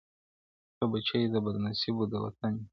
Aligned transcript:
ته 0.77 0.85
بچی 0.91 1.21
د 1.33 1.35
بد 1.45 1.55
نصیبو 1.65 2.03
د 2.11 2.13
وطن 2.25 2.51
یې- 2.59 2.65